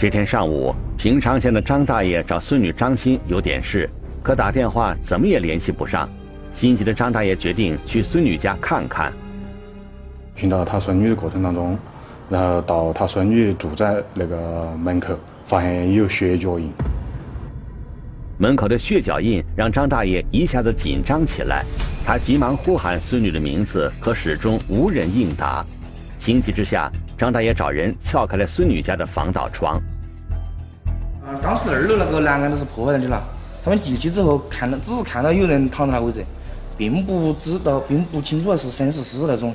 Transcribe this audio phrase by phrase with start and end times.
[0.00, 3.86] 这天上午，平昌县的张大爷找孙女张欣有点事，
[4.22, 6.08] 可打电话怎么也联系不上。
[6.52, 9.12] 心急的张大爷决定去孙女家看看。
[10.34, 11.78] 寻找他孙女的过程当中，
[12.30, 15.14] 然后到他孙女住在那个门口，
[15.44, 16.72] 发现有血脚印。
[18.38, 21.62] 门口的血脚印让张大爷一下子紧张起来，
[22.06, 25.62] 他急忙呼喊孙女的名字，可始终无人应答。
[26.16, 29.78] 情急之下，张大爷找人撬开了孙女家的防盗窗。
[31.50, 33.20] 当时二楼那个栏杆都是破坏的了。
[33.64, 36.24] 他们进去之后，看到只是看到有人躺在那位置，
[36.78, 39.52] 并不知道，并不清楚是生是死那种。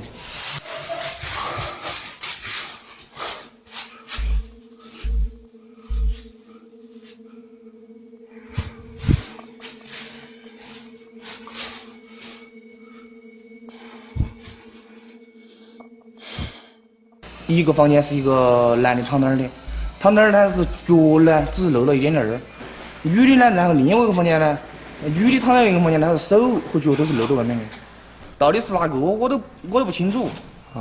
[17.46, 19.48] 一个房间是一个男的躺在那儿的，
[19.98, 22.38] 躺那儿呢是脚呢只露了一点点儿，
[23.02, 24.58] 女的呢，然后另外一个房间呢，
[25.02, 27.64] 女的躺在一个房间，她是手和脚都是露在外面的，
[28.38, 30.28] 到底是哪个我都我都不清楚，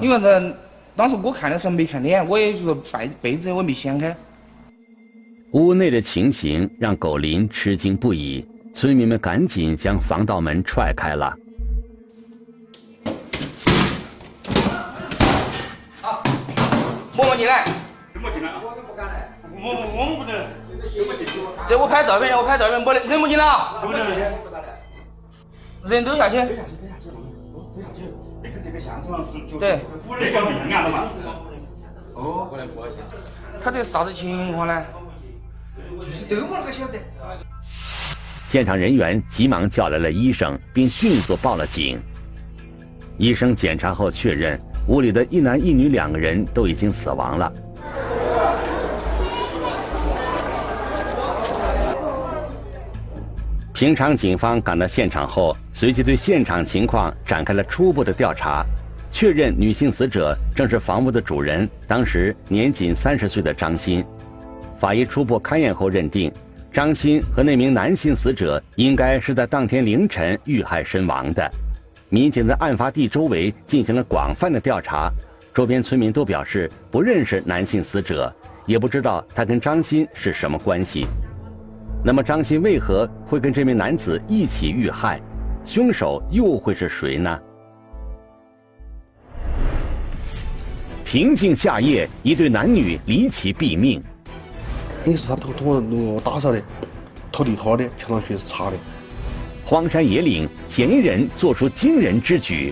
[0.01, 0.53] 因为在
[0.95, 4.15] 当时我看的时候没看脸，我也就是被被子我没掀开。
[5.51, 11.33] 屋内的情形让狗林吃惊不已，村民们赶紧将防盗门踹开了。
[17.15, 17.65] 默默进来。
[18.13, 18.51] 怎么进来？
[18.55, 18.84] 我不敢来。
[19.65, 20.31] 我我我们不能。
[21.65, 23.81] 这我拍照片，我拍照片，没得人不进了。
[23.81, 24.13] 不能进。
[25.87, 26.37] 人都下去。
[26.37, 28.03] 等下去，等下去，等下去。
[28.43, 29.11] 那个这个现场是
[29.51, 29.79] 就对。
[30.07, 31.09] 那叫命案了嘛？
[32.13, 32.47] 哦。
[33.59, 34.85] 他这啥子情况呢？
[35.99, 36.99] 就是都没那个晓得。
[38.45, 41.99] 现场人员急忙叫来了医生，并迅速报了警。
[43.17, 44.61] 医生检查后确认。
[44.87, 47.51] 屋里的一男一女两个人都已经死亡了。
[53.75, 58.65] 平昌警方赶到现场后，随即对现场情况展开了初步的调查，
[59.09, 64.01] 确认女性死者正是房屋的主人，当时年仅三十岁的张鑫。
[64.77, 66.31] 法医初步勘验后认定，
[66.71, 71.51] 张鑫和那名男性死者应该是在当天凌晨遇害身亡的。
[72.07, 75.11] 民警在案发地周围进行了广泛的调查，
[75.53, 78.33] 周边村民都表示不认识男性死者，
[78.65, 81.05] 也不知道他跟张鑫是什么关系。
[82.07, 85.19] 那么张鑫为何会跟这名男子一起遇害？
[85.65, 87.41] 凶手又会是谁呢？
[91.03, 93.99] 平静夏夜，一对男女离奇毙命。
[95.03, 96.61] 你是他偷偷那个打扫的，
[97.31, 98.77] 拖地拖的，墙上去是擦的。
[99.65, 102.71] 荒山野岭，嫌疑人做出惊人之举。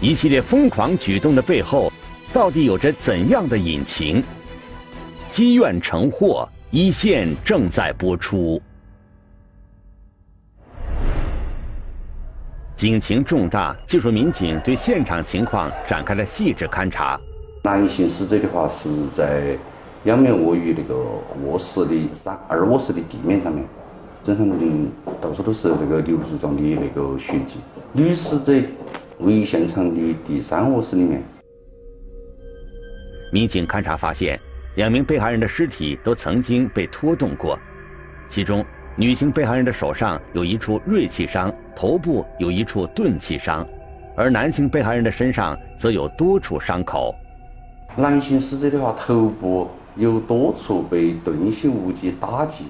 [0.00, 1.92] 一系列疯狂举动的背后，
[2.36, 4.22] 到底有着怎样的隐情？
[5.30, 8.60] 积怨成祸，一线正在播出。
[12.74, 17.18] 警情重大，技术民警对现场情况展开了细致勘查。
[17.62, 19.56] 男性死者的话是在。
[20.04, 20.94] 两面卧于那个
[21.42, 23.66] 卧室的三二卧室的地面上面，
[24.22, 24.46] 身上
[25.22, 27.60] 到处都是那个流水状的那个血迹。
[27.94, 28.52] 女死者
[29.20, 31.22] 位于现场的第三卧室里面。
[33.36, 34.40] 民警勘查发现，
[34.76, 37.58] 两名被害人的尸体都曾经被拖动过，
[38.30, 38.64] 其中
[38.96, 43.68] 女性被害人的手上有一处锐器伤，头部有一处钝器伤，
[44.16, 47.14] 而男性被害人的身上则有多处伤口。
[47.94, 49.68] 男性死者的话，头部。
[49.98, 52.66] 有多处被钝性物体打击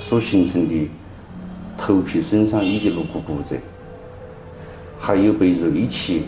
[0.00, 0.90] 所形成的
[1.78, 3.54] 头皮损伤以及颅骨骨折，
[4.98, 6.26] 还有被锐器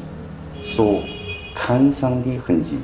[0.62, 1.02] 所
[1.52, 2.78] 砍伤的痕迹。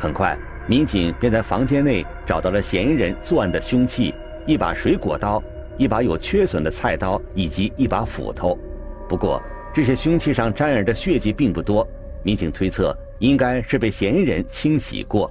[0.00, 0.34] 很快，
[0.66, 4.14] 民警便在房间内找到了嫌疑人作案的凶器：
[4.46, 5.42] 一把水果刀、
[5.76, 8.58] 一把有缺损的菜刀以及一把斧头。
[9.06, 9.42] 不过，
[9.74, 11.86] 这些凶器上沾染的血迹并不多，
[12.22, 15.30] 民警推测应该是被嫌疑人清洗过。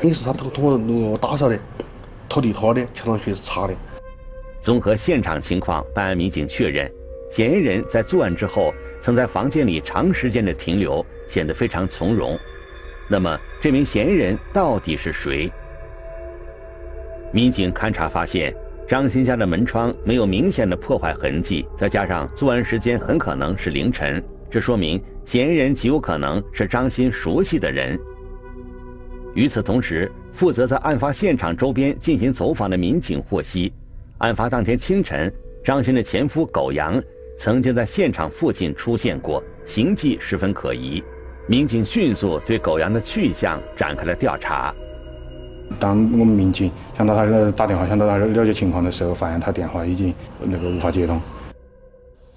[0.00, 1.56] 也是他偷偷那个打扫的，
[2.28, 3.74] 拖地拖的，墙上血是擦的。
[4.60, 6.90] 综合现场情况，办案民警确认，
[7.30, 12.36] 嫌疑人在作案之后曾在房间里长时间的停留，显得非常从容。
[13.08, 15.50] 那么，这名嫌疑人到底是谁？
[17.32, 18.54] 民警勘查发现，
[18.86, 27.98] 张鑫家的门窗没有明显的破坏痕迹，再加上作案时间很可能是凌晨，这说明嫌疑人极有可能是张鑫熟悉的人。
[29.34, 33.72] 与此同时，负责在案发现场周边进行走访的民警获悉，
[34.18, 35.32] 案发当天清晨，
[35.64, 37.02] 张鑫的前夫苟阳
[37.38, 41.02] 曾经在现场附近出现过，行迹十分可疑。
[41.48, 44.72] 民警迅速对狗羊的去向展开了调查。
[45.80, 51.20] 当我们民警想到他打电话，想到他了解情况的时候，发现他电话已经那个无法接通。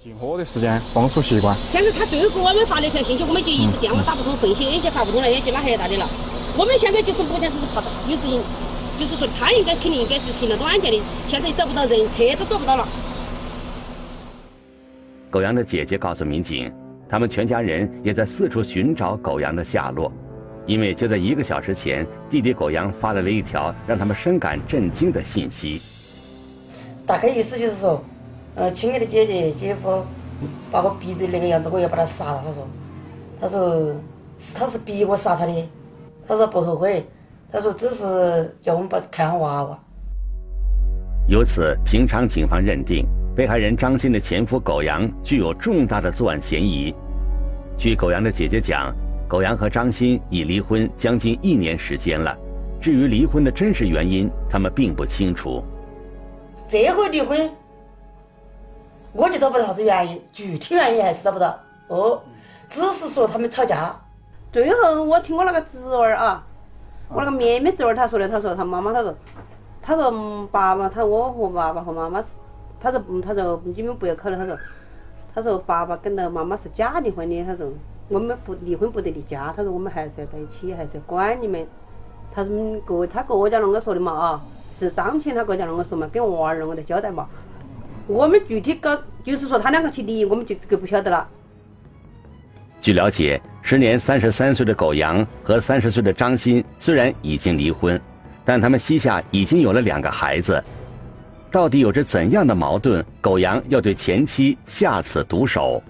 [0.02, 1.56] 进货的时间，风俗习惯。
[1.68, 6.06] 现在他最后给我们发了一条信息，我们就一直电话打不通，分析也就发不通了，也就拉黑他的了。
[6.58, 8.40] 我们现在就是目前就是怕有事情，
[8.98, 12.88] 就是说他应该肯定应该是行了多案件的，现在找不到人，车都找不到了。
[15.30, 16.72] 狗羊的姐姐告诉民警，
[17.08, 20.12] 他们全家人也在四处寻找狗羊的下落。
[20.66, 25.80] 因为就在一个小时前，弟弟狗羊发来了一条让他们深感震惊的信息。
[27.06, 28.02] 大概意思就是说，
[28.56, 30.02] 呃，亲爱的姐姐、姐夫，
[30.72, 32.42] 把我逼的那个样子，我要把他杀了。
[32.44, 32.68] 他说，
[33.40, 33.94] 他说
[34.38, 35.68] 是他是逼我杀他的，
[36.26, 37.06] 他说不后悔，
[37.52, 39.78] 他说只是叫我们把看好娃娃。
[41.28, 46.94] 由此，平昌警方认定被害人张鑫的前夫狗阳具有重大的作案嫌疑。
[47.76, 48.92] 据狗阳的姐姐讲。
[49.28, 52.32] 狗阳和张鑫已离婚将近一年时间了，
[52.80, 55.64] 至于离婚的真实原因，他们并不清楚。
[56.68, 57.50] 这回离婚，
[59.12, 61.58] 我就找不到啥子原因，具体原因还是找不到。
[61.88, 62.22] 哦，
[62.68, 63.96] 只是说他们吵架。
[64.52, 66.46] 最后我听我那个侄儿啊，
[67.08, 69.12] 我那个妹妹侄儿他说的，他说他妈妈他说，
[69.82, 72.28] 他说爸爸他我和爸爸和妈妈是，
[72.80, 74.58] 他说他说你们不要考虑，他说，
[75.34, 77.68] 他说爸爸跟到妈妈是假离婚的，他说。
[78.08, 81.66] 我们不离婚不得离家，他说我们还是要在一起，还是要管你们。
[82.32, 84.44] 他说各他各家啷个说的嘛啊？
[84.78, 86.08] 是张倩他各家啷个说嘛？
[86.12, 87.26] 跟娃儿啷个的交代嘛？
[88.06, 91.26] 我们具体搞就是说他两个去离，我们就就不晓得了。
[92.80, 98.00] 据了解，时年三十三岁的狗阳和三十岁的张鑫虽然已经离婚，
[98.44, 100.62] 但他们膝下已经有了两个孩子。
[101.50, 103.04] 到底有着怎样的矛盾？
[103.20, 105.82] 狗杨要对前妻下此毒手？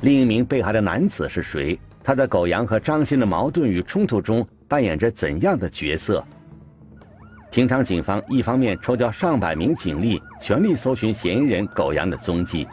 [0.00, 1.78] 另一名被害的男子是谁？
[2.02, 6.24] 他在狗杨和张鑫的矛盾与冲突中扮演着怎样的角色？
[7.50, 12.66] 平昌警方一方面抽调上百名警力全力搜寻嫌疑人狗杨的踪迹，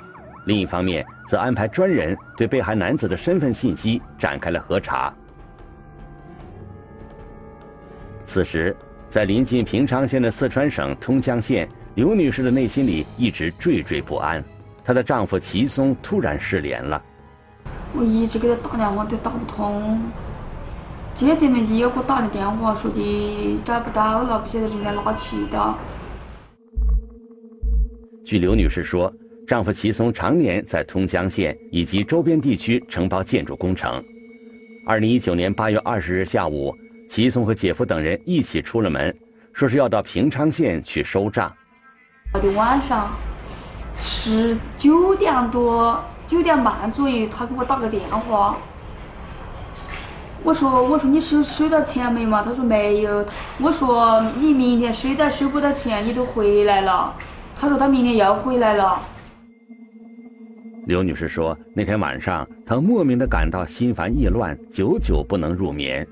[0.45, 5.13] 另一方面则安排专人对被害男子的身份信息展开了核查。
[8.23, 8.75] 此时，
[9.09, 14.43] 在临近平昌县的四川省通江县，刘女士的内心里一直惴惴不安。
[14.83, 17.01] 她的丈夫齐松突然失联了。
[17.95, 19.99] 我一直给他打电话都打不通，
[21.15, 25.75] 姐姐们也给我打的电话，说的找不到了，不晓得人在哪去的。
[28.25, 29.11] 据刘女士说，
[29.47, 34.03] 丈夫齐松常年在通江县以及周边地区承包建筑工程。
[34.85, 36.75] 二零一九年八月二十日下午，
[37.07, 39.15] 齐松和姐夫等人一起出了门，
[39.53, 41.51] 说是要到平昌县去收账。
[42.33, 43.09] 我的晚上
[43.93, 45.99] 十九点多。
[46.27, 48.57] 九点半左右，他给我打个电话。
[50.43, 53.25] 我说：“我说你收收到钱没嘛？”他说：“没有。”
[53.63, 57.13] 我说：“你明天收到收不到钱，你都回来了。”
[57.57, 59.01] 他说：“他明天要回来了。”
[60.85, 66.05] 刘女士说：“那天晚上，她莫名的感到心烦意乱，久久不能入眠。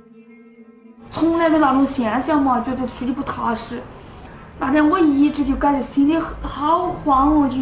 [1.11, 3.79] 从来没那种现象嘛，觉得睡得不踏实。
[4.59, 7.57] 那天我一直就感觉心里好慌哦，就。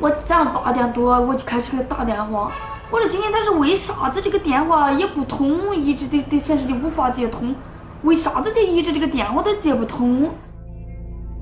[0.00, 2.52] 我早上八点多我就开始给他打电话，
[2.90, 7.54] 我说今天他是为啥子这个电话也不通，一直都都显示的无法接通，
[8.02, 10.30] 为啥子就一直这个电话都接不通？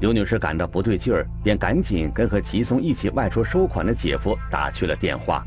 [0.00, 5.45] 刘女士感到不对劲儿，便赶紧跟和齐松一起外出收款的姐夫打去了电话。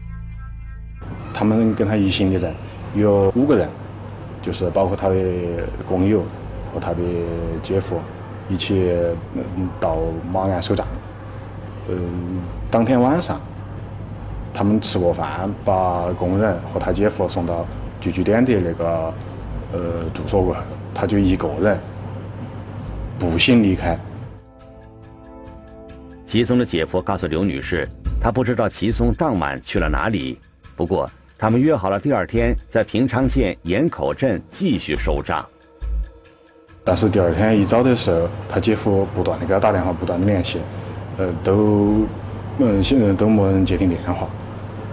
[1.33, 2.53] 他们跟他一行的人
[2.93, 3.69] 有五个人，
[4.41, 5.15] 就是包括他的
[5.87, 6.23] 工友
[6.73, 6.97] 和他的
[7.61, 7.99] 姐夫
[8.49, 8.91] 一起
[9.79, 9.97] 到
[10.31, 10.85] 马鞍收账。
[11.89, 13.39] 嗯，当天晚上，
[14.53, 17.65] 他们吃过饭，把工人和他姐夫送到
[17.99, 19.13] 聚居点的那个
[19.73, 19.79] 呃
[20.13, 20.61] 住所过后，
[20.93, 21.79] 他就一个人
[23.19, 23.97] 步行离开。
[26.25, 27.87] 齐松的姐夫告诉刘女士，
[28.19, 30.39] 他不知道齐松当晚去了哪里，
[30.75, 31.09] 不过
[31.41, 35.43] 他们约好了第二天在平昌县岩口镇继续收账。
[36.83, 40.59] 但是第二天一早的时候，他姐夫不断的给他打电话，不断的联系。
[41.17, 42.05] 呃，都
[42.59, 44.29] 嗯，现在都没人接听电话，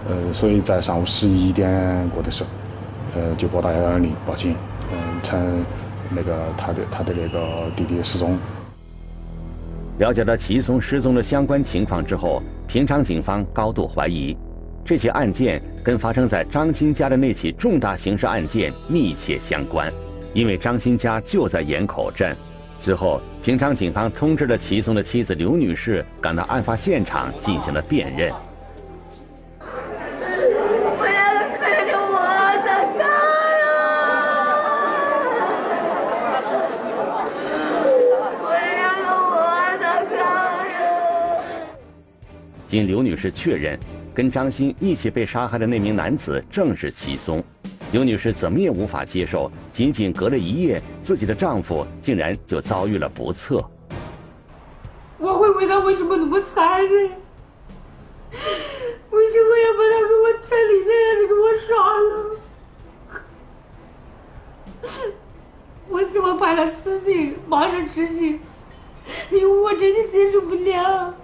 [0.09, 2.49] 呃，所以在上午十一点过的时候，
[3.15, 4.57] 呃，就拨打幺幺零报警，
[4.91, 5.63] 嗯，称
[6.09, 8.39] 那个他的他的那个弟弟失踪。
[9.99, 14.35] 了解到齐松失踪的相关情况之后，平昌警方高度怀疑，
[14.89, 19.93] 这起案件跟发生在张鑫家的那起重大刑事案件密切相关
[20.33, 22.35] 因为张鑫家就在岩口镇。
[22.79, 28.33] 随后平昌警方通知了齐松的妻子刘女士赶到案发现场进行了辨认。
[29.61, 29.67] 我
[31.05, 32.17] 要的快的我
[32.65, 33.05] 大哥
[33.61, 33.61] 呀！
[38.41, 38.49] 我
[38.81, 39.37] 要的我
[39.83, 40.17] 的哥
[40.71, 40.81] 呀！
[42.67, 43.79] 经刘女士确认
[44.19, 47.41] 跟张鑫一起被杀害的那名男子正是齐松。
[47.93, 53.65] 刘女士怎么也无法接受，仅仅隔了一夜，自己的丈夫竟然就遭遇了不测。
[55.19, 57.13] 我会问他为什么那么残忍，
[59.11, 61.71] 为什么要把他给我成立这样的给我杀
[62.01, 62.11] 了？
[65.89, 68.41] 我希望判了死刑，马上执行，
[69.31, 71.15] 因为我真的接受不了。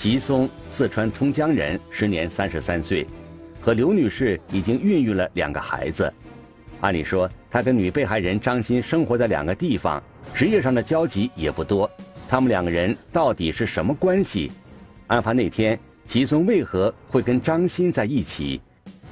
[0.00, 3.06] 齐松，四川通江人，时年三十三岁，
[3.60, 6.10] 和刘女士已经孕育了两个孩子。
[6.80, 10.02] 按理说，他跟女被害人张鑫生活在两个地方，
[10.32, 11.90] 职业上的交集也不多。
[12.26, 14.50] 他们两个人到底是什么关系？
[15.08, 18.58] 案发那天，齐松为何会跟张鑫在一起？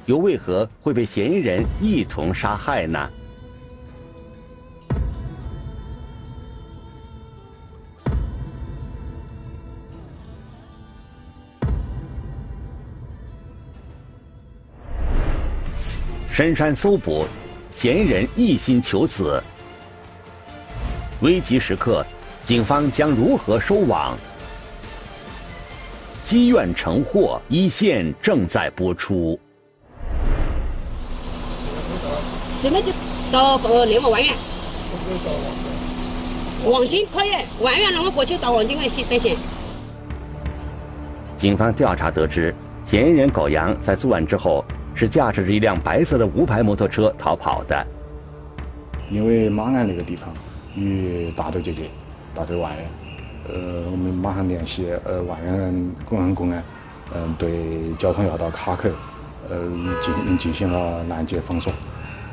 [0.07, 3.07] 又为何会被嫌疑人一同杀害呢？
[16.39, 17.25] 深山搜捕，
[17.69, 19.43] 嫌疑人一心求死。
[21.19, 22.01] 危急时刻，
[22.45, 24.17] 警方将如何收网？
[26.23, 29.37] 积怨成祸，一线正在播出。
[32.63, 32.93] 这边就
[33.33, 34.33] 到呃内蒙万源，
[36.63, 39.35] 望京可以，万源那么过去到望京来行得行。
[41.37, 42.55] 警方调查得知，
[42.85, 44.63] 嫌疑人狗阳在作案之后。
[44.93, 47.87] 是驾驶着一辆白色的无牌摩托车逃跑的。
[49.09, 50.29] 因为马鞍那个地方
[50.75, 51.89] 与大头结界，
[52.35, 52.77] 大头外，
[53.47, 56.63] 呃，我们马上联系呃万源公安公安，
[57.15, 58.87] 嗯，对交通要道卡口，
[59.49, 59.57] 呃，
[59.99, 61.73] 进进行了拦截封锁，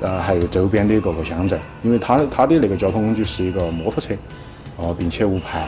[0.01, 4.15] 呃，还有周边的各个乡镇，因为他他的那个交通工具是一个摩托车，
[4.77, 5.67] 哦，并且无牌，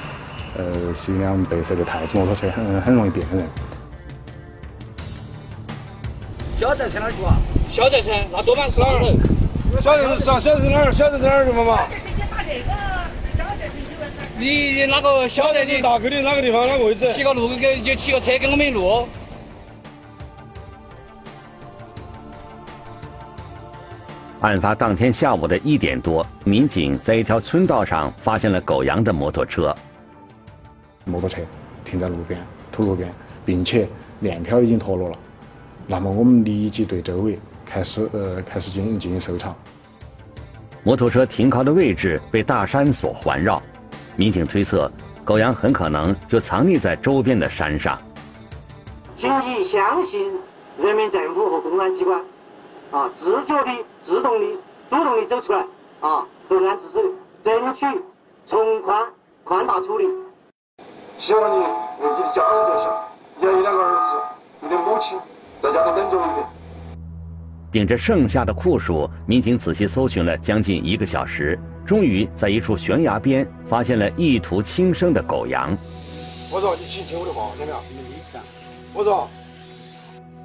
[0.59, 3.43] 呃，是一辆白色的太子摩托车，很很容易辨认。
[6.69, 7.35] 小寨在哪儿住啊？
[7.71, 9.07] 小寨噻，那多半是哪头？
[9.81, 10.39] 小寨是啥？
[10.39, 10.93] 小寨在哪儿？
[10.93, 11.47] 小寨在哪儿？
[11.51, 11.87] 妈妈。
[14.37, 16.67] 你那个小寨的大沟的哪个地方？
[16.67, 17.11] 哪个位置？
[17.11, 19.09] 骑个路给就骑个车给我们路。
[24.43, 29.75] 案发当天下午的一点多，民警在一条村道上发现了狗阳的摩托车。
[31.07, 31.39] 摩托车
[31.83, 32.39] 停在路边，
[32.71, 33.11] 土路边，
[33.47, 33.89] 并且
[34.21, 35.17] 链条已经脱落了。
[35.91, 39.55] 那么我们立即对周围开始呃开始进行进行搜查。
[40.85, 43.61] 摩托车停靠的位置被大山所环绕，
[44.15, 44.91] 民警推测，
[45.25, 47.99] 狗羊很可能就藏匿在周边的山上。
[49.17, 50.31] 请你相信
[50.79, 52.21] 人民政府和公安机关，
[52.91, 53.73] 啊，自觉的、
[54.05, 54.47] 自动的、
[54.91, 55.61] 主动的走出来，
[56.01, 57.03] 啊，投案自首，
[57.43, 57.87] 争取
[58.47, 59.07] 从宽
[59.43, 60.07] 宽大处理。
[61.19, 63.09] 希望你为你的家人着想，
[63.41, 65.19] 你有两个儿子，你的母亲。
[65.63, 66.47] 在家里等着一点。
[67.71, 75.77] 顶着盛夏的酷暑，民警仔细搜寻了将近一个小时，终于在一处悬崖边发现了意图轻生的狗羊。
[76.51, 77.79] 我说：“你听听我的话，听没有？
[78.95, 79.29] 我说：“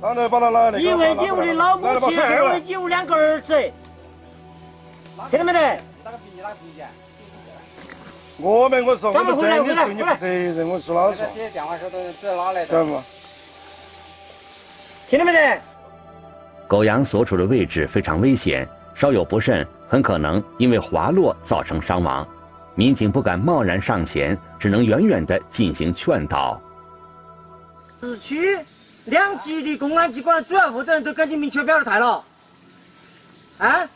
[0.01, 3.53] 刚才把他拿来因为你屋的老母亲，因为你屋两个儿子，
[5.29, 5.59] 听到没得？
[6.03, 6.61] 哪个比哪个比
[8.41, 11.19] 我们我说我们真的是你负责任，我说老实。
[11.33, 12.85] 这些电话说都这哪来的？
[15.13, 15.61] 听到没得？
[16.67, 22.27] 狗羊所处的位置非常危险，稍有不慎，很可能因为滑落造成伤亡。
[22.73, 26.59] 民警不敢贸然上前，只能远远的进行劝导。
[28.01, 28.57] 市区
[29.05, 32.23] 两级的公安机关主要负责人都跟你明确表了态了。
[33.59, 33.87] 啊？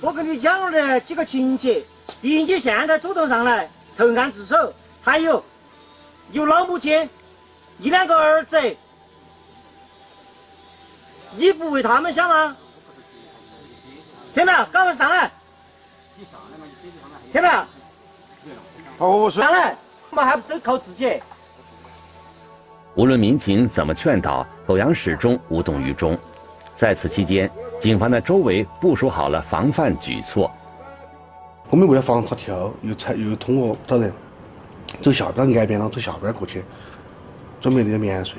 [0.00, 1.84] 我跟你讲了几个情节，
[2.22, 5.44] 一你现在主动上来投案自首，还有
[6.32, 7.06] 有老母亲，
[7.78, 8.58] 一两个儿子。
[11.36, 12.56] 你不为他们想吗？
[14.34, 14.64] 听没有？
[14.66, 15.30] 赶快上来！
[17.32, 17.54] 听没有？
[18.98, 19.76] 好，我上来，
[20.10, 21.20] 我们还不都靠自己。
[22.94, 26.18] 无论民警怎么劝导，狗阳始终无动于衷。
[26.76, 30.50] 在此期间，警方在周围部署好了防范举措。
[31.70, 34.12] 我们为了防止跳，又才又通过找人
[35.00, 36.62] 走下边岸边了，走下边过去，
[37.60, 38.36] 准备那个棉水。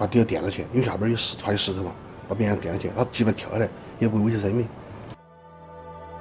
[0.00, 1.92] 把底下垫了去，因为下边有石，还有石头嘛，
[2.26, 4.66] 把别人垫了去，他基本跳下来也不会危及生命。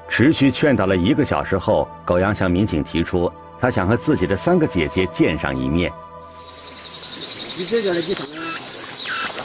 [0.09, 5.89] 持续劝导了一个小时后，狗阳向民警提出，他想和自己的三个姐姐见上一面。
[7.57, 8.43] 你姐姐来几趟啊？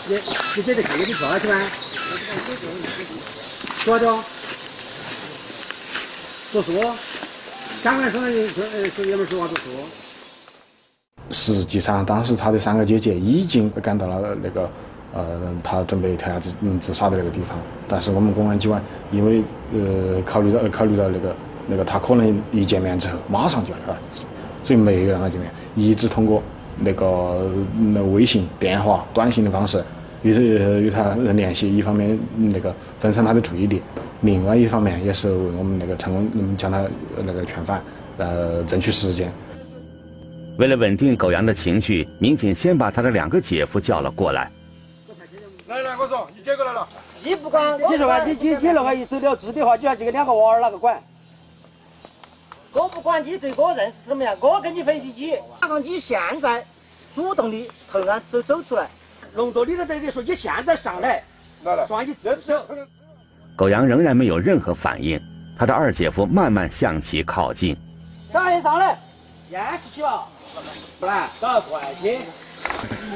[0.08, 0.16] 你
[0.56, 1.54] 你姐姐看你票去吗？
[3.84, 4.24] 多少？
[6.50, 6.92] 读书？
[7.84, 8.20] 刚开始说
[8.90, 9.70] 说爷们说话就说。
[11.30, 14.68] 实际上，当时他的三个姐姐已经赶到了那个
[15.12, 15.24] 呃，
[15.62, 17.56] 他准备跳下自嗯自杀的那个地方，
[17.88, 21.36] 但是我们公安机关因为呃考虑到考虑到那个
[21.68, 24.24] 那个他可能一见面之后马上就要跳下自杀，
[24.64, 26.42] 所以没有让他见面，一直通过
[26.78, 27.50] 那个
[27.92, 29.82] 那微信、电话、短信的方式
[30.22, 33.80] 与与他联系，一方面那个分散他的注意力，
[34.22, 36.82] 另外一方面也是为我们那个成功将他
[37.24, 37.80] 那个劝返
[38.18, 39.32] 呃争取时间。
[40.56, 44.50] 为了稳定狗阳的情绪，民警先把他的两个姐夫叫了过来。
[45.66, 46.86] 来来，我说，你接过来了。
[47.24, 51.02] 你不管，你说话，你你你那话一走了之的话，就要这个两个娃儿哪个管？
[52.72, 55.34] 我不管你对我认识什么样，我跟你分析你。
[55.60, 56.64] 哪个你现在
[57.14, 58.88] 主动的投案自首走出来？
[59.34, 61.20] 龙多里头等于说你现在上来，
[61.64, 62.62] 来来，算你自首。
[63.56, 65.20] 狗阳仍然没有任何反应，
[65.58, 67.76] 他的二姐夫慢慢向其靠近。
[68.32, 68.96] 赶紧上来，
[69.54, 70.24] 验出去吧。
[71.00, 72.18] 不然找过来去。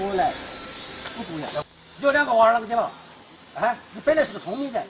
[0.00, 0.32] 我来，
[1.16, 1.64] 我不要。
[2.00, 2.90] 有两个娃儿啷个去了？
[3.60, 4.82] 哎，你本来是个聪明人。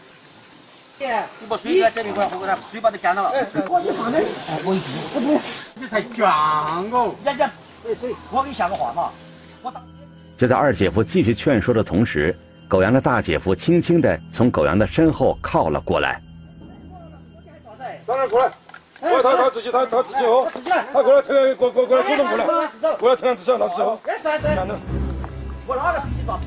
[1.00, 3.31] 你把水在这里块，我给他水把它干了。
[3.69, 4.25] 我你放那，哎，
[4.64, 4.75] 我
[5.14, 5.40] 我不要。
[5.76, 6.26] 你才犟
[6.90, 7.14] 哦！
[7.25, 7.49] 人家，
[8.33, 9.11] 我给你下个话嘛。
[9.62, 9.81] 我打。
[10.37, 16.20] 就在二姐夫继续劝说的同时，狗阳的大姐夫轻轻地从狗阳的身后靠了过来。
[18.07, 18.51] 当然过来。
[19.00, 20.46] 他他他自己他他自己哦，
[20.92, 22.44] 他过来投过过过来主动过来，
[22.98, 23.98] 过来投案自首，他自首。
[25.66, 26.38] 我哪个脾气大？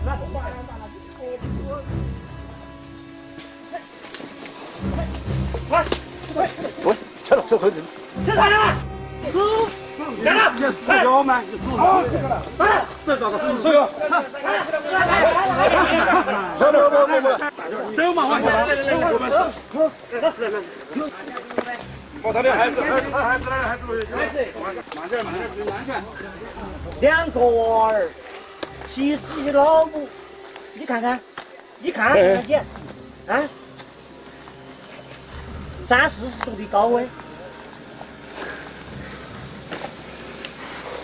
[5.70, 5.86] 来，
[6.84, 6.86] 喂，
[7.24, 7.72] 撤了，撤退，
[8.26, 8.56] 撤开了，
[9.32, 9.40] 走，
[10.24, 10.40] 干了，
[10.86, 12.04] 撤掉嘛，你走了，
[12.58, 12.62] 来，
[13.06, 13.34] 这咋个？
[13.64, 13.88] 这个，
[16.60, 17.26] 撤了，不不不，
[17.96, 18.46] 走嘛，往前，
[18.90, 18.92] 走，
[19.30, 19.32] 走，
[19.72, 19.76] 走。
[20.12, 20.44] 把他的
[22.24, 23.86] 孩子，孩子，孩子，孩子，孩子，
[24.96, 26.04] 慢点，慢点，注意安全。
[27.02, 28.10] 两个娃儿，
[28.94, 30.08] 七十一老母，
[30.76, 31.20] 你看看，
[31.80, 32.62] 你看看姐，
[33.28, 33.42] 啊，
[35.88, 37.10] 三四十度的高温，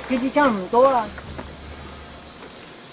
[0.08, 1.08] 给你讲那么多啊，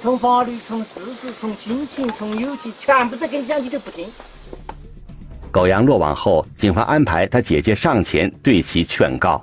[0.01, 4.11] 从法律，从事实，从亲情，从友情，全部都给你讲，你都不听。
[5.55, 9.41] 狗阳落网后，警方安排他姐姐上前对其劝告。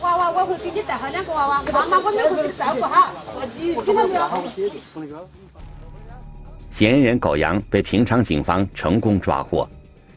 [0.00, 3.12] 娃娃，我会给你带好两个娃娃，妈妈我们会照顾好。
[3.84, 5.28] 听到没有？
[6.70, 9.68] 嫌疑人狗阳被平昌警方成功抓获。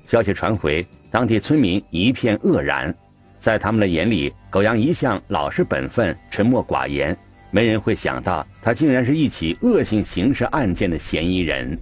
[0.08, 2.96] 消息传回，当地村民一片愕然。
[3.42, 7.14] 在他们的眼里，狗阳一向老实本分、沉默寡言，
[7.52, 11.78] 没人会想到他竟然是一起恶性刑事案件的嫌疑人。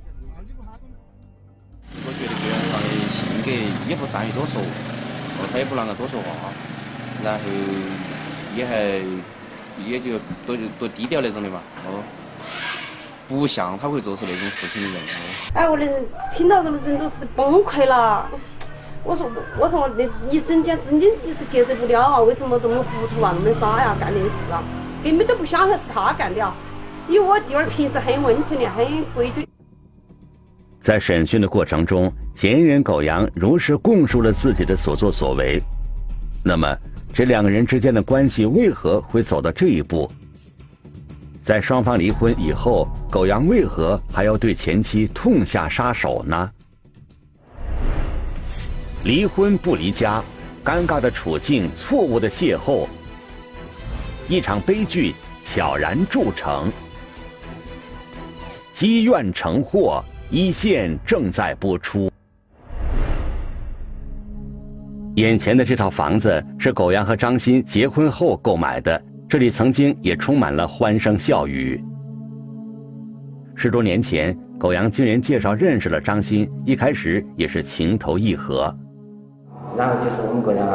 [3.93, 6.49] 也不善于多说，哦，他也不啷个多说话，
[7.23, 7.41] 然后
[8.55, 8.99] 也还
[9.87, 12.01] 也就多多低调那种的嘛，哦，
[13.29, 14.99] 不像他会做出那种事情的人。
[15.53, 15.87] 哎，我的
[16.35, 18.27] 听到这么人都是崩溃了。
[19.03, 19.29] 我说
[19.59, 22.19] 我说我那一瞬间真的就是接受不了啊！
[22.21, 24.63] 为什么这么糊涂啊，那么傻呀，干的事啊，
[25.03, 26.55] 根本都不晓得是他干的啊！
[27.07, 29.47] 因为我弟儿平时很温顺的，很规矩。
[30.83, 35.63] 在审讯的过程中，嫌疑人狗阳如实供述了自己的所作所为。
[36.43, 36.77] 那么，
[37.13, 40.11] 这两个人之间的关系为何会走到这一步？
[41.41, 46.51] 在双方离婚以后，狗阳为何还要对前妻痛下杀手呢？
[49.05, 50.21] 离婚不离家，
[50.65, 52.85] 尴尬的处境，错误的邂逅，
[54.27, 55.15] 一场悲剧
[55.45, 56.69] 悄然铸成，
[58.73, 60.03] 积怨成祸。
[60.35, 62.09] 一线正在播出。
[65.13, 71.79] 眼前的这套房子是狗阳和张鑫结婚后购买的，这里曾经也充满了欢声笑语。
[73.53, 78.75] 十多年前，狗阳经人介绍认识了张鑫，一开始也是情投意合。
[79.77, 80.65] 然后就是我们哥俩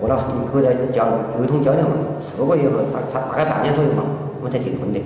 [0.00, 4.02] 过了过了交沟通交流嘛，四个月后，他他大概半年左右嘛，
[4.38, 5.00] 我们才结婚的。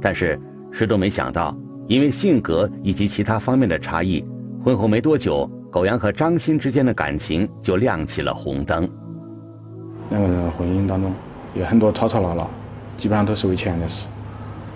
[0.00, 0.40] 但是。
[0.74, 1.56] 谁都没想到，
[1.86, 4.24] 因为性格以及其他方面的差异，
[4.64, 8.90] 婚后没多久，狗阳和张欣之间的感情就亮起了红灯。
[10.10, 11.14] 两个人婚姻当中
[11.54, 12.50] 有很多吵吵闹闹，
[12.96, 14.08] 基本上都是为钱的事。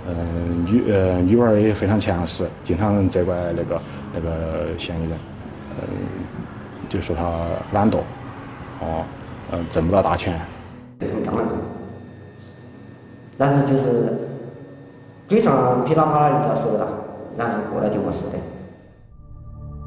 [0.07, 3.83] 嗯，女呃女娃儿也非常强势，经常责怪那个
[4.15, 5.19] 那个嫌疑人，
[5.81, 5.89] 嗯，
[6.89, 7.99] 就说他懒惰，
[8.81, 9.05] 哦，
[9.51, 10.41] 嗯，挣不到大钱。
[13.37, 14.28] 但是就是。
[15.29, 16.89] 嘴上噼里啪啦一条说的了，
[17.37, 18.39] 然后过来就没事的。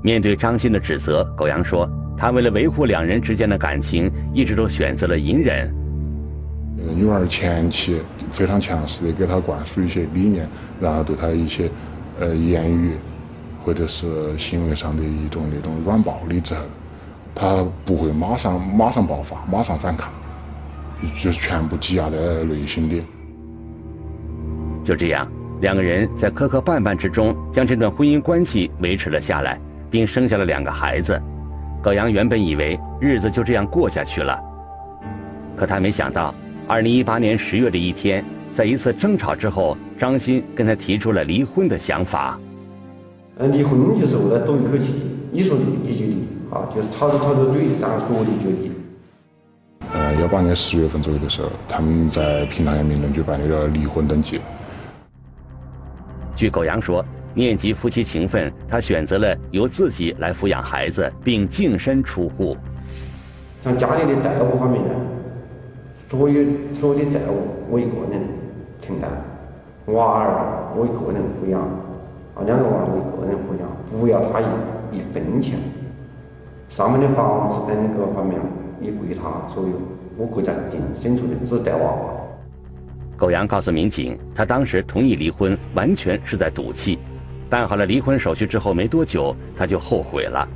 [0.04, 5.73] 面对张鑫的指责，狗阳说：“他为了维护两人之间的感情，一直都选择了隐忍。”
[6.95, 10.47] 女儿前期非常强势的给他灌输一些理念，
[10.80, 11.67] 然后对他一些
[12.19, 12.93] 呃言语
[13.65, 16.62] 或者是行为上的一种那种软暴力之后，
[17.34, 20.12] 他不会马上马上爆发，马上反抗，
[21.15, 23.01] 就是全部积压在内心里。
[24.84, 25.28] 就这样，
[25.62, 31.22] 两个人在磕磕绊绊之中，将这段婚姻关系维持了下来，并生下了两个孩子。
[31.82, 34.39] 高阳原本以为日子就这样过下去了，
[35.56, 36.34] 可他没想到，
[36.67, 42.39] 二零一八年十月的一天，在一次争吵之后，张鑫跟他提出了离婚的想法。
[43.38, 48.72] 呃，离婚就是为了赌一口气，你说离就离，啊，就是吵着吵着嘴，然后说离就离。
[49.91, 54.39] 呃，幺八年十月份左右的时候，他们在平塘人民政局办理了离婚登记。
[56.41, 62.58] 据狗阳说，念及夫妻情分，他选择了由自己来抚养孩子，并净身出户。
[63.63, 64.82] 像家里的债务方面，
[66.10, 68.19] 所有所有的债务我一个人
[68.82, 69.08] 承担，
[69.93, 75.60] 娃儿我一个人抚养，啊，两个娃儿我一个人抚养，不要他一一分钱。
[76.69, 78.41] 上面的房子等各方面
[78.82, 79.73] 也归他所有，
[80.17, 82.20] 我国家净身出的，只带娃娃。
[83.21, 86.97] 狗阳告诉民警，他当时同意离婚，完全是在赌气。
[87.51, 90.47] 办好了离婚手续之后没多久，他就后悔了。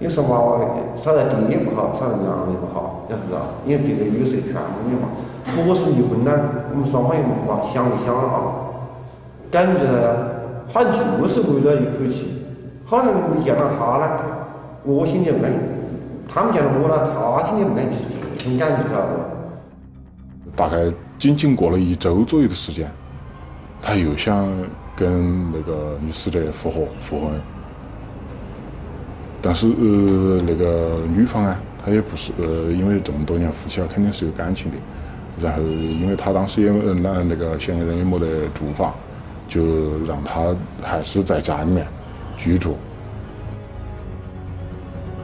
[0.00, 0.58] 有时候娃娃
[1.00, 3.54] 少了爹也不好，少了娘也不好，要不知道？
[3.64, 5.06] 因为别个有谁全部的嘛。
[5.54, 6.32] 何时离婚呢？
[6.72, 8.42] 我们双方也往想一想啊，
[9.48, 9.78] 感觉
[10.68, 12.42] 好像就是为了一口气，
[12.84, 14.18] 好像你见到他呢，
[14.82, 15.52] 我心里不安；
[16.26, 18.02] 他们见到我了，他心里不安，就是
[18.36, 19.06] 这种感觉，晓得
[20.56, 22.90] 大概仅仅过了一周左右的时间，
[23.82, 24.48] 他又想
[24.96, 27.40] 跟那个女死者复合复婚，
[29.42, 34.76] 但是呃那个女方啊，她也不是呃因为这么多年夫妻了，肯定是有感情的。
[35.40, 38.92] 然后因为他当时也那那个嫌疑人也没得住房，
[39.48, 41.86] 就让他还是在家里面
[42.36, 42.76] 居住。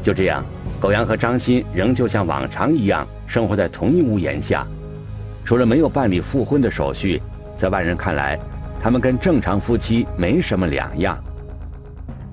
[0.01, 0.45] 就这样，
[0.81, 4.67] 狗阳和张鑫仍旧像往常一样生活在同一屋檐下。
[5.45, 7.21] 除了没有办理复婚的手续，
[7.55, 8.41] 在外人看来，
[8.81, 11.23] 他们跟正常夫妻没什么两样。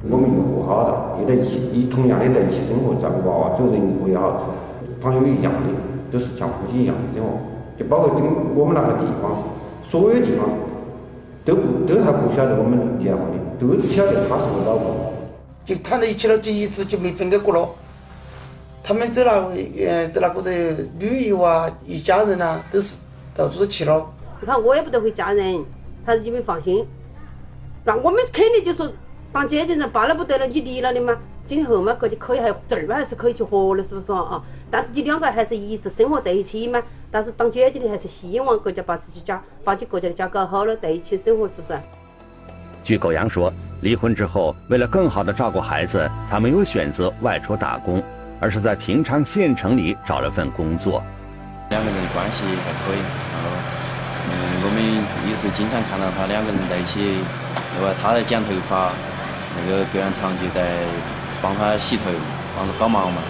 [0.10, 4.50] 我们又和好了，又在一起，一同样的在一起生活，照顾娃娃，走人活也好，
[5.02, 5.68] 朋友一样的，
[6.10, 7.38] 都是像夫妻一样的生活。
[7.78, 8.24] 就包括跟
[8.56, 9.44] 我们那个地方，
[9.84, 10.48] 所有地方
[11.44, 15.12] 都不都还不晓得我们离婚的，都晓得他是我老婆。
[15.66, 17.70] 就躺在一起了，就一直就没分开过了。
[18.84, 20.52] 他们走了，呃，到那个的
[21.00, 22.96] 旅游啊，一家人呐，都是
[23.36, 24.06] 到处去了。
[24.40, 25.64] 你看我也不得回家人，
[26.06, 26.86] 他说你们放心。
[27.84, 28.92] 那我们肯定就说
[29.32, 31.16] 当姐姐人罢了不得了，你离了的嘛，
[31.48, 34.42] 今后嘛，各就可以还这儿嘛还是可以去活的，是不是啊？
[34.70, 36.82] 但是你两个还是一直生活在一起嘛。
[37.12, 41.80] 但是当姐姐的还是希望各家把自己家，把你各家的家搞好了，在一起生活，是不是？
[42.84, 48.02] 据狗阳说，离婚之后，为了更好的照顾孩子，他没有选择外出打工。
[48.42, 51.02] 而是在平昌县城里找了份工作。
[51.70, 53.00] 两个人的关系还可以，
[53.32, 53.48] 然后，
[54.28, 54.34] 嗯，
[54.66, 57.00] 我们有时候经常看到他两个人在一起，
[57.78, 58.92] 另外他在剪头发，
[59.56, 60.68] 那个表演厂就在
[61.42, 62.04] 帮他洗头，
[62.58, 63.22] 帮他帮忙嘛。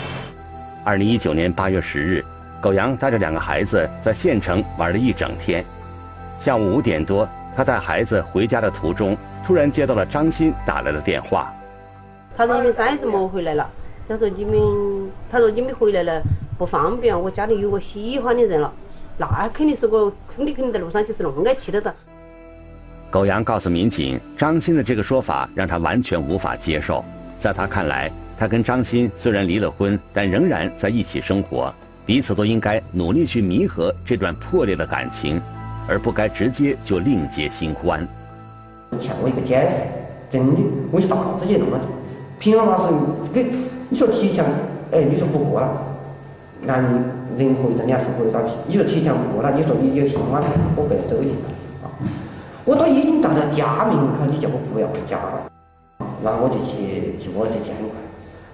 [0.83, 2.25] 二零一九年八月十日，
[2.59, 5.63] 狗阳带着两个孩子在县城玩了一整天。
[6.39, 11.53] 下午五点多，他带孩子回家的途中，突然接到了张鑫打来的电话。
[12.35, 13.69] 他说：“你们三姨子莫回来了。”
[14.11, 16.21] 他说：“你们，他说你们回来了
[16.57, 18.69] 不方便，我家里有个喜欢的人了，
[19.17, 21.95] 那肯定是个，你肯定在路上就是那么爱气的的。”
[23.09, 27.05] 狗阳告诉民警，张鑫的这个说法让他完全无法接受。
[27.39, 31.73] 在他看来，他跟张鑫虽然离了婚，但仍然在一起生活，
[32.05, 35.41] 彼此都应该努力去弥合这段破裂的感情，
[35.87, 38.05] 而不该直接就另结新欢。
[38.99, 39.83] 欠我一个解释，
[40.29, 41.79] 真的，为啥子就那么
[42.37, 42.93] 平安话是
[43.33, 43.70] 给。
[43.93, 44.45] 你说提前，
[44.91, 45.67] 哎，你说不过了，
[46.61, 46.81] 男
[47.37, 48.53] 人和真的还是活得到皮。
[48.67, 50.39] 你说提前不过了，你说你有心吗？
[50.77, 51.51] 我不要走进来
[51.83, 51.91] 啊！
[52.63, 55.51] 我都已经到了家门口，你叫我不要回家了，
[56.23, 57.99] 然后我就去去我这捡一块，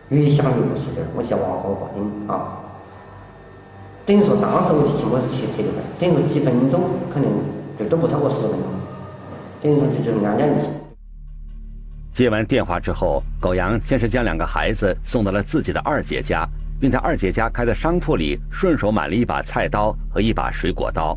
[0.10, 2.65] 越想越不是劲儿，我叫娃给我报警啊！
[4.08, 6.82] 等于说当时我就去，我是去特别快，等于说几分钟，
[7.13, 7.30] 可能
[7.78, 8.65] 就都不超过十分钟，
[9.62, 10.65] 等于说就就安安一起。
[12.17, 16.49] 接完电话之后，狗阳先是将两个孩子送到了自己的二姐家，
[16.80, 21.15] 并在二姐家开的商铺里顺手买了一把菜刀和一把水果刀，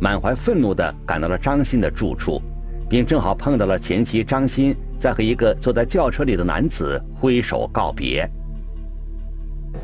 [0.00, 2.40] 满怀愤怒地赶到了张鑫的住处，
[2.88, 8.24] 并正好碰到了前妻张鑫在和一个坐在轿车里的男子挥手告别。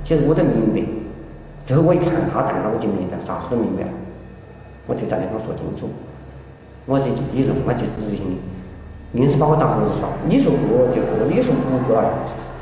[0.04, 0.88] 其实我都明白，
[1.66, 3.90] 最后我一看他站那，我就明白，啥事都明白了。
[4.87, 5.90] 我就在跟他说清楚，
[6.85, 8.38] 我说你弄我就执行
[9.12, 10.09] 硬是把我当儿耍。
[10.27, 12.11] 你说过就过，你说不过来，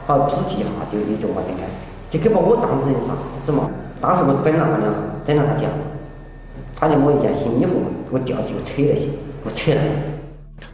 [0.06, 1.64] 好脾气一下就你就往前开，
[2.10, 3.70] 就给把我当成啥子嘛？
[4.00, 5.70] 当时我等了他两，等了他讲，
[6.76, 7.80] 他就摸一件新衣服，
[8.10, 9.80] 给我吊起，给我扯那些，给我扯了。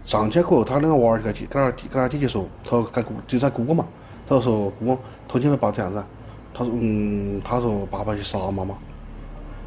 [0.04, 3.86] 上去过后，他两个娃儿就跟跟他跟他姐姐说，他说他姑就是他姑姑嘛，
[4.26, 6.02] 他说姑姑，头天的爸这样子，
[6.52, 8.74] 他说嗯，他说爸爸去杀妈妈。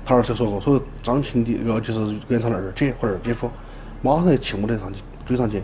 [0.05, 3.49] 他儿子说过，说张琴的那个就是原厂的二姐或二姐夫，
[4.01, 5.63] 马上就气不得上去追上去。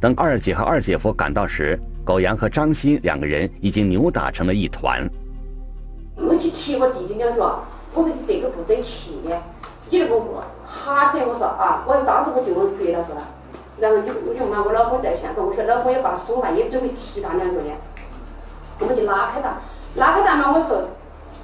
[0.00, 5.08] 等二姐和二姐夫赶到时，狗阳和张鑫两个人已经扭打成了一团。
[6.14, 9.36] 我去踢我弟弟两脚，我说你这个不争气的，
[9.90, 10.20] 你那个
[10.64, 13.16] 哈子，我说啊，我当时我就觉得说，
[13.80, 17.70] 然后有有嘛，我老公在现场，我说老公也把手嘛，也准备踢他两脚的，
[18.78, 19.56] 我们就拉开他，
[19.96, 20.88] 拉开他嘛，我说。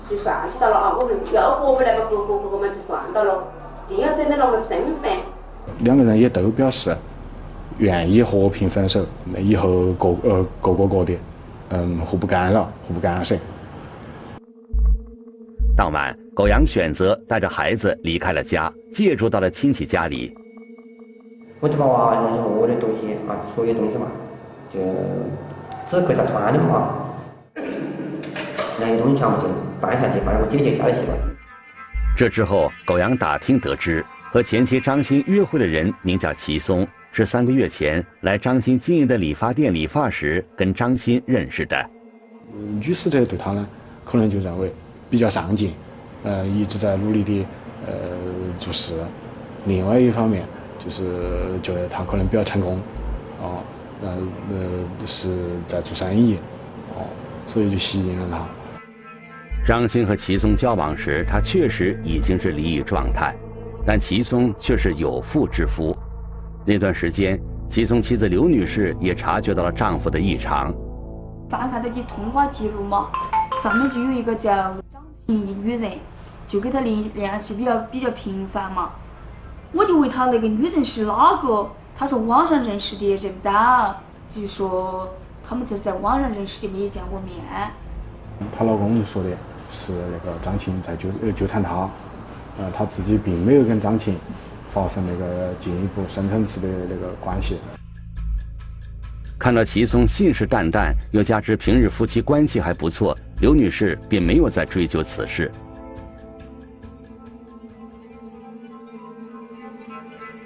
[0.07, 0.95] 就算起到了啊！
[1.01, 3.43] 我说要活回来嘛，过过过嘛就算到了，
[3.89, 5.11] 定要整得了我们身份。
[5.79, 6.95] 两个人也都表示
[7.79, 11.19] 愿意和平分手，那以后各呃各过各的，
[11.71, 13.37] 嗯，互不干扰，互不干涉。
[15.77, 20.33] 当晚，狗阳选择带着孩子离开了家，借住到了亲戚家里。
[21.59, 24.07] 我就把娃娃和我的东西啊，所有东西嘛，
[24.73, 24.79] 就
[25.89, 26.95] 只给他穿的嘛。
[28.79, 29.49] 那些东西全部就
[29.81, 31.17] 搬下去，搬我姐姐家里去了。
[32.17, 41.91] 这之后，狗阳打听得知，和前妻张欣约会的人名叫齐松，是三个月前来张鑫经营的理发店理发时跟张鑫认识的。
[42.81, 43.65] 女死者对他呢，
[44.05, 44.73] 可能就认为
[45.09, 45.73] 比较上进，
[46.25, 47.47] 呃，一直在努力的
[47.87, 47.93] 呃
[48.59, 48.95] 做事。
[49.67, 50.45] 另外一方面，
[50.85, 52.79] 就是觉得他可能比较成功，
[53.41, 53.63] 啊，
[54.03, 54.19] 呃
[54.51, 54.57] 呃
[55.07, 55.37] 是
[55.69, 56.39] 在做生意，
[56.97, 57.07] 哦，
[57.47, 58.45] 所以就吸引了他。
[59.65, 63.37] 张鑫和齐松交往时，他确实已经是离异状态，
[63.87, 65.97] 但齐松却是有妇之夫。
[66.67, 70.75] 那段时间，齐松妻子刘女士也察觉到了丈夫的异常。
[71.49, 73.09] 翻看他的通话记录嘛，
[73.63, 74.53] 上面就有一个叫
[74.93, 75.93] 张琴的女人，
[76.47, 78.91] 就跟他联联系比较比较频繁嘛。
[79.73, 83.95] 我就问他那个女人是哪个，他说网上认识的，认不到，
[84.29, 85.09] 就说
[85.47, 87.37] 他们在在网上认识的，没有见过面。
[88.57, 89.31] 她老公就说的。
[89.71, 91.89] 是那个张琴在纠呃纠缠他，
[92.59, 94.15] 呃，他自己并没有跟张琴
[94.75, 97.57] 发生那个进一步深层次的那个关系。
[99.39, 105.51] 看到齐松信誓旦旦，又加之平日夫妻关系还不错，刘女士便没有再追究此事。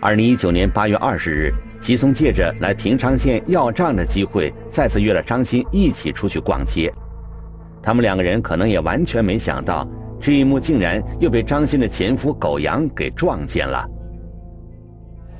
[0.00, 6.92] 二零一九年八月二十日，齐松借着来平昌县要账的机会，再次约了张鑫一起出去逛街。
[7.82, 9.88] 他们两个人可能也完全没想到，
[10.20, 13.84] 这一幕竟然又被张鑫的前夫狗阳给撞见了。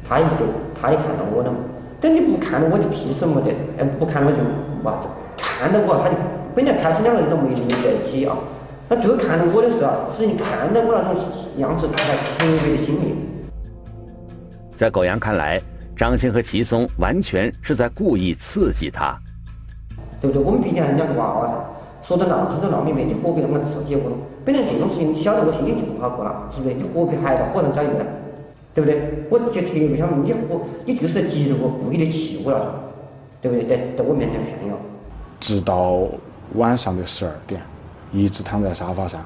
[0.08, 0.44] 他一走，
[0.80, 1.58] 他也看到我了嘛。
[2.00, 5.08] 等你不看到我就屁事没得，哎，不看到我就啥子？
[5.36, 6.14] 看到我他就
[6.54, 8.36] 本来开始两个人都没没在一起啊，
[8.88, 11.20] 他最后看到我的时候，只是看到我那种
[11.58, 13.14] 样子，他才特别的心密。
[14.76, 15.60] 在狗阳看来，
[15.96, 19.18] 张鑫和齐松完全是在故意刺激他。
[20.20, 20.42] 对不对？
[20.42, 21.54] 我们毕竟还是两个娃娃噻。
[22.02, 24.10] 说的那么清楚那么明白，你何必那么刺激我？
[24.44, 26.74] 本来这种事情，你晓得我心里就不好过了，是不是？
[26.74, 28.04] 你何必还到火上浇油呢？
[28.78, 29.26] 对不对？
[29.28, 32.78] 我就特别想，你我你就是在激怒我，故意的气我了，
[33.42, 33.66] 对不对？
[33.66, 34.78] 在在我面前炫耀。
[35.40, 36.06] 直到
[36.54, 37.60] 晚上的十二点，
[38.12, 39.20] 一直躺在沙发上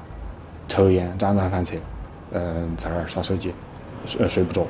[0.67, 1.75] 抽烟，辗转反侧，
[2.31, 3.53] 嗯，在那儿耍手机，
[4.07, 4.65] 睡睡不着。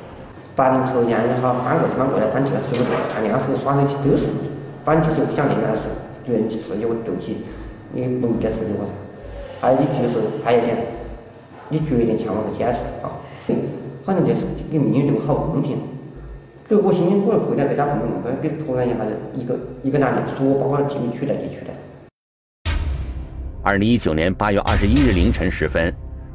[0.54, 4.50] 反正抽烟也好，翻过去翻过来，反正睡不着，看电视、耍手机都睡不着。
[4.84, 5.88] 反正就是想那件事，
[6.26, 7.38] 有人去刺激我斗气。
[7.94, 8.92] 你不应该刺激我噻，
[9.62, 10.76] 还有你就是还有一点，
[11.70, 13.23] 你决定向我去解释啊，
[14.04, 14.40] 反正就是
[14.70, 15.78] 你命运对我好公平，
[16.68, 21.72] 给我辛辛苦苦回来在家混那么多，给突然一下子一个一个男的说把我替你取代就取代。
[23.62, 25.90] 二零一九年八月二十一日凌晨时分，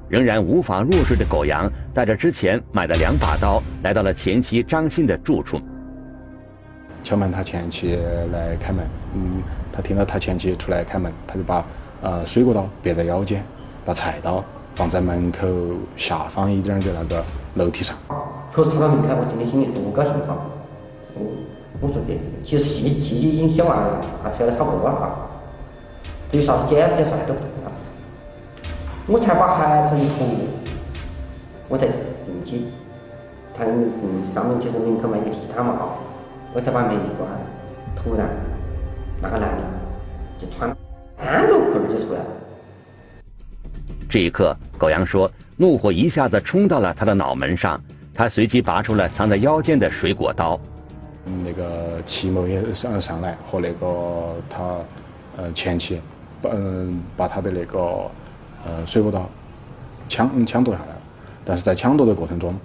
[0.07, 5.61] 仍然无法入睡的狗阳带着之前买的两把刀来到了前妻张鑫的住处。
[7.03, 7.99] 敲门，他前妻
[8.33, 8.83] 来开门。
[9.13, 11.63] 嗯，他听到他前妻出来开门，他就把
[12.01, 13.43] 呃水果刀别在腰间，
[13.85, 14.43] 把菜刀
[14.75, 15.47] 放在门口
[15.97, 17.23] 下方一点的那个
[17.55, 17.95] 楼梯上。
[18.51, 20.37] 可是他门开，我今天心里多高兴啊！
[21.15, 21.21] 我
[21.81, 25.11] 我说的，其实戏戏已经写完了，啊，扯得差不多了啊。
[26.31, 27.71] 至于啥子剪不剪，啥都不重要。
[29.07, 30.27] 我才把孩子一哄，
[31.67, 32.65] 我才进去。
[33.55, 35.83] 他嗯上面就是门口卖个地摊嘛啊。
[36.53, 37.29] 我才把门一关，
[37.95, 38.27] 突然
[39.21, 39.63] 那个男的
[40.39, 40.75] 就穿
[41.17, 42.25] 三个裤子就出来了。
[44.09, 47.79] 这一刻，狗阳说，怒火一下子冲到了他的脑门上，
[48.11, 50.59] 他随即拔出了藏在腰间的水果刀。
[51.45, 54.79] 那个齐某也上上来和那个他
[55.37, 56.01] 呃前妻，
[56.41, 57.79] 嗯把他的那个
[58.65, 59.29] 呃水果刀
[60.07, 61.01] 抢抢夺下来了，
[61.45, 62.59] 但是在抢夺的过程中，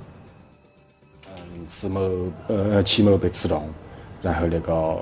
[1.29, 2.01] 嗯，石某
[2.49, 3.69] 呃齐某被刺中，
[4.23, 4.97] 然后那个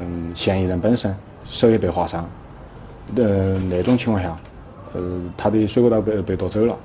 [0.00, 1.12] 嗯嫌疑人本身
[1.44, 2.30] 手也被划伤，
[3.16, 4.38] 呃那种情况下，
[4.94, 5.00] 呃
[5.36, 6.76] 他的水果刀被被夺走了，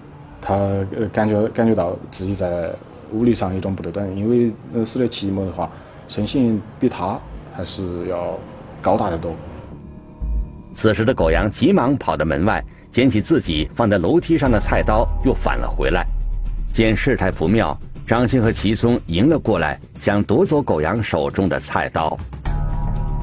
[0.41, 2.72] 他呃感觉感觉到自己在
[3.13, 5.70] 物理上一种不对等，因为呃死的齐某的话。
[6.10, 7.20] 身形比他
[7.54, 8.39] 还是要
[8.82, 9.36] 高大得多。
[10.74, 16.06] 此时的狗羊急忙跑到门外，捡起自己放在楼梯上的菜刀，又返了回来。
[16.72, 22.17] 见事态不妙，张鑫和齐松迎了过来，想夺走狗羊手中的菜刀。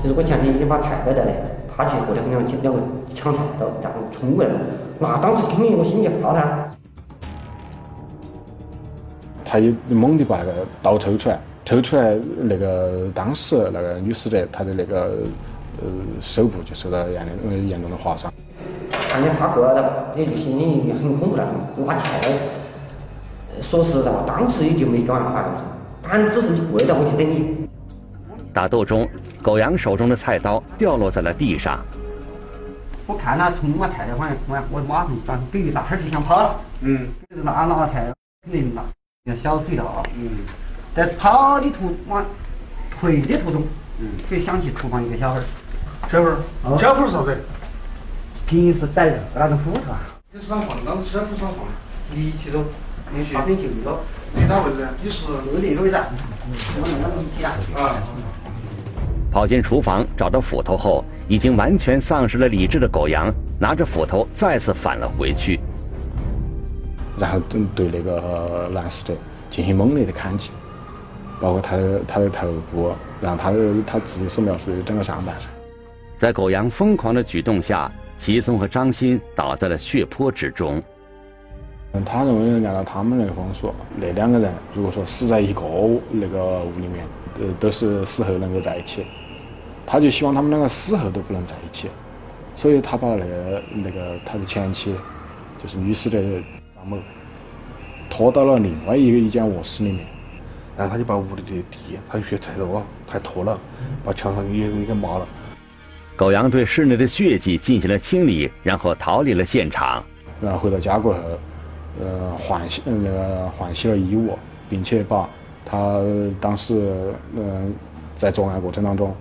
[0.02, 1.32] 就是我前天已经把菜刀带来，
[1.74, 2.82] 他去过来，两个两个
[3.14, 4.60] 抢菜刀，然后冲过来了。
[4.98, 6.70] 那当时肯定我心里怕噻。
[9.44, 11.38] 他也猛地把那个刀抽出来。
[11.64, 15.16] 抽出来，那个当时那个女死者她的那个
[15.82, 15.88] 呃
[16.20, 18.30] 手部就受到严重严重的划伤。
[19.08, 21.46] 看见他过来了，也就心里很恐怖了，
[21.86, 22.28] 拿起菜刀。
[23.62, 25.54] 说实在话，当时也就没敢反抗，
[26.02, 27.66] 反正只是跪在我去等你。
[28.52, 29.08] 打斗中，
[29.40, 31.82] 狗阳手中的菜刀掉落在了地上。
[33.06, 36.60] 我看他从我太太方向冲啊，我马上就给一大哈就想跑了。
[36.80, 37.08] 嗯。
[37.28, 38.14] 就是拿拿菜刀，
[38.44, 38.82] 肯定拿
[39.24, 40.02] 要小死一道啊。
[40.16, 40.30] 嗯。
[40.94, 42.24] 在跑的途往
[43.00, 43.62] 回的途中，
[43.98, 45.44] 嗯，就想起厨房一个小孩儿，
[46.08, 46.38] 小孩儿，
[46.78, 47.36] 小孩儿啥子？
[48.46, 49.98] 平时逮着那种斧头啊。
[50.32, 50.84] 你是啷放？
[50.84, 51.66] 当时小斧啷放？
[52.14, 52.64] 力气都，
[53.32, 54.00] 发生就了。
[54.34, 54.86] 你哪位置？
[55.02, 55.96] 你是二里位置。
[56.76, 57.52] 我弄那么一起啊。
[57.76, 57.96] 啊。
[59.32, 65.58] 跑进厨房找到斧头后，已经完全丧失了理智的狗羊拿着斧头再次返了回去，
[67.18, 69.14] 然后对对那个男死者
[69.50, 70.50] 进行猛烈的砍击。
[71.40, 75.50] 包括他的他的头部，然后他的他自己所描述的整个上半身，
[76.16, 80.82] 在狗羊疯狂的举动下，齐松和张鑫倒在了血泊之中。
[81.92, 85.62] 嗯，他认为按照他们那个风俗，那两个人如果说死在一个
[86.10, 87.04] 那个屋里面，
[87.40, 89.04] 呃，都是死后能够在一起，
[89.86, 91.88] 他就希望他们两个死后都不能在一起，
[92.54, 94.94] 所以他把那个那个他的前妻，
[95.62, 96.20] 就是女死者
[96.74, 96.98] 张某，
[98.08, 100.06] 拖到了另外一个一间卧室里面。
[100.76, 103.56] 然后他就把屋里的地，他血太多了，太拖了，
[104.04, 105.26] 把墙上也给抹了。
[106.16, 110.04] 狗阳对室内的血迹进行了清理，然后逃离了现场。
[110.40, 111.20] 然后回到家过后，
[112.00, 114.36] 呃，换洗那个换洗了衣物，
[114.68, 115.28] 并且把
[115.64, 116.00] 他
[116.40, 117.72] 当时嗯
[118.16, 119.14] 在作案过程当中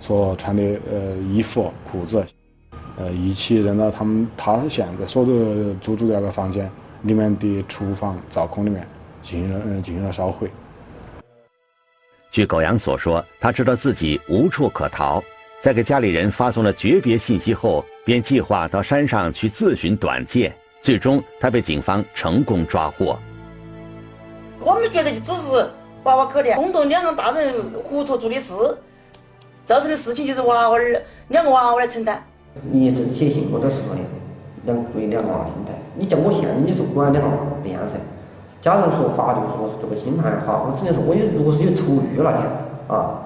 [0.00, 2.24] 所穿的呃衣服、裤子，
[2.98, 6.70] 呃一起扔到他们他现在所住租住的那个房间
[7.02, 8.86] 里面的厨房灶孔里面，
[9.22, 10.50] 进行了嗯进行了烧毁。
[12.30, 15.22] 据狗阳所说，他知道自己无处可逃，
[15.62, 20.54] 在给家里人发送了诀别信息后，便计划到山上去自寻短见。
[20.80, 23.18] 最终，他被警方成功抓获。
[24.60, 25.68] 我们觉得就只是
[26.04, 28.54] 娃娃可怜，轰动两个大人糊涂做的事，
[29.68, 32.24] 造成的事情就是娃娃儿两个娃娃来承担。
[32.72, 34.00] 你这写信我都是说的，
[34.64, 35.74] 两对两个娃娃承担。
[35.94, 37.98] 你叫我现在你说管两个变噻？
[38.62, 42.48] 假如说法律说这个心态好，我只能说，我有如果是有出狱那天
[42.88, 43.20] 啊，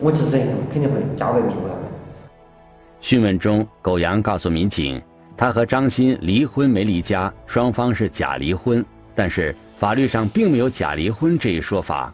[0.00, 0.32] 我就是
[0.70, 1.84] 肯定会加倍弥补他们。
[3.00, 5.00] 讯问中，狗阳告诉民警，
[5.34, 8.84] 他和张鑫离婚没离家，双方是假离婚，
[9.14, 12.12] 但是法律上并没有假离婚这一说法。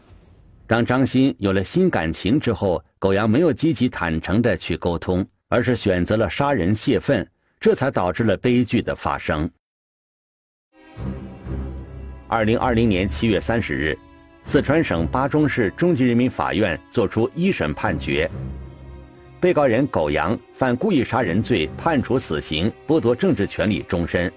[0.69, 7.27] 当张鑫有了新感情之后，狗阳没有积极坦诚的去沟通，而是选择了杀人泄愤，
[7.59, 9.51] 这才导致了悲剧的发生。
[12.29, 13.99] 二零二零年七月三十日，
[14.45, 18.31] 四川省巴中市中级人民法院作出一审判决，
[19.41, 24.31] 被告人狗阳犯故意杀人罪，判处死刑，剥夺政治权利终身。